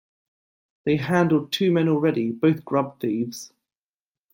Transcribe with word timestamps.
They 0.83 0.95
handled 0.97 1.51
two 1.51 1.71
men 1.71 1.87
already, 1.87 2.31
both 2.31 2.65
grub-thieves. 2.65 3.53